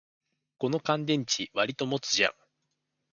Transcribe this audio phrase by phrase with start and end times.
[0.57, 2.33] この乾電池、わりと持つじゃん